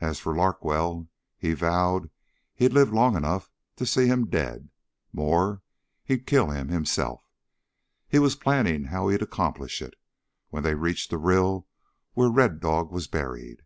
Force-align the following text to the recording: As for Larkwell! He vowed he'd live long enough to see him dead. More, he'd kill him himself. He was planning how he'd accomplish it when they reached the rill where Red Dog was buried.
As 0.00 0.20
for 0.20 0.32
Larkwell! 0.32 1.08
He 1.36 1.52
vowed 1.52 2.08
he'd 2.54 2.72
live 2.72 2.92
long 2.92 3.16
enough 3.16 3.50
to 3.74 3.84
see 3.84 4.06
him 4.06 4.26
dead. 4.28 4.70
More, 5.12 5.60
he'd 6.04 6.24
kill 6.24 6.50
him 6.52 6.68
himself. 6.68 7.28
He 8.06 8.20
was 8.20 8.36
planning 8.36 8.84
how 8.84 9.08
he'd 9.08 9.22
accomplish 9.22 9.82
it 9.82 9.94
when 10.50 10.62
they 10.62 10.76
reached 10.76 11.10
the 11.10 11.18
rill 11.18 11.66
where 12.12 12.28
Red 12.30 12.60
Dog 12.60 12.92
was 12.92 13.08
buried. 13.08 13.64